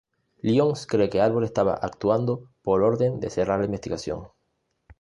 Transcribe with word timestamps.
Lyons 0.41 0.87
cree 0.87 1.11
que 1.11 1.21
Arbor 1.21 1.43
estaba 1.43 1.75
actuando 1.75 2.49
por 2.63 2.81
orden 2.81 3.19
de 3.19 3.29
cerrar 3.29 3.59
la 3.59 3.65
investigación. 3.67 4.29